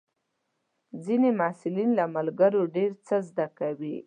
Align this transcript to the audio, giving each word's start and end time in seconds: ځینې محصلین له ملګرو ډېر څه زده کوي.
ځینې 1.05 1.29
محصلین 1.39 1.89
له 1.99 2.05
ملګرو 2.15 2.61
ډېر 2.75 2.91
څه 3.05 3.15
زده 3.29 3.47
کوي. 3.59 3.97